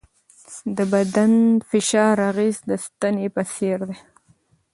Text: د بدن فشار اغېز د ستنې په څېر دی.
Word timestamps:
د 0.77 0.79
بدن 0.93 1.33
فشار 1.69 2.15
اغېز 2.29 2.57
د 2.69 2.71
ستنې 2.85 3.27
په 3.35 3.41
څېر 3.53 3.79
دی. 3.89 3.97